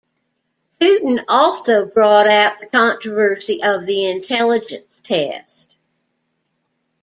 [0.79, 5.77] Hooton also brought out the controversy of the intelligence test.